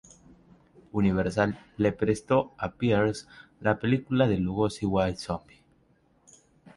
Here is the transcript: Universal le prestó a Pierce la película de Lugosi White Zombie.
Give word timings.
Universal 0.93 1.59
le 1.77 1.91
prestó 1.91 2.55
a 2.57 2.71
Pierce 2.71 3.27
la 3.59 3.77
película 3.77 4.27
de 4.27 4.37
Lugosi 4.39 4.83
White 4.87 5.17
Zombie. 5.19 5.61